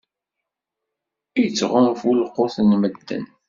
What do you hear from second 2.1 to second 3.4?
lqut n medden.